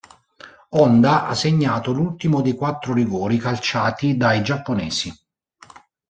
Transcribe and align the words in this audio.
Honda 0.69 1.27
ha 1.27 1.35
segnato 1.35 1.91
l'ultimo 1.91 2.41
dei 2.41 2.55
quattro 2.55 2.91
rigori 2.91 3.37
calciati 3.37 4.17
dai 4.17 4.41
giapponesi. 4.41 5.15